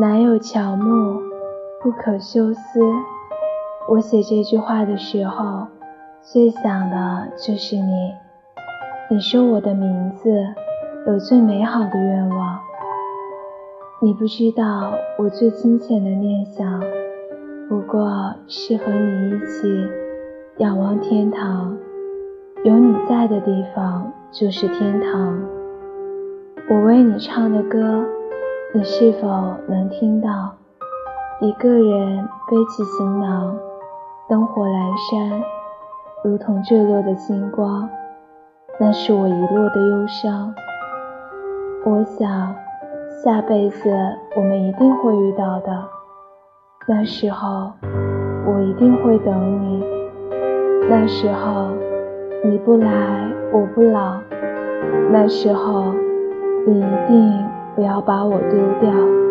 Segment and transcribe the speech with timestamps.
[0.00, 1.20] 南有乔木，
[1.82, 2.80] 不可休思。
[3.86, 5.66] 我写这句话的时候，
[6.22, 8.14] 最想的就是你。
[9.10, 10.30] 你说我的名字
[11.06, 12.58] 有最美好的愿望。
[14.00, 16.80] 你不知道我最清浅的念想，
[17.68, 19.86] 不过是和你一起
[20.56, 21.76] 仰望天堂。
[22.64, 25.38] 有你在的地方就是天堂。
[26.70, 28.02] 我为你唱的歌，
[28.72, 29.26] 你是否
[29.66, 30.54] 能听到？
[31.40, 32.18] 一个人
[32.48, 33.58] 背起行囊，
[34.28, 35.42] 灯火阑珊，
[36.22, 37.88] 如同坠落的星光。
[38.78, 40.54] 那是我遗落的忧伤。
[41.84, 42.54] 我想，
[43.24, 43.90] 下辈子
[44.36, 45.84] 我们一定会遇到的。
[46.86, 47.72] 那时候，
[48.46, 49.84] 我一定会等你。
[50.88, 51.70] 那时候。
[52.42, 54.16] 你不来，我不老。
[55.10, 55.92] 那时候，
[56.66, 57.44] 你一定
[57.80, 59.29] 不要把我丢掉。